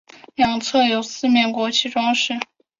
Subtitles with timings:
[0.33, 2.39] 两侧有四面国旗装饰。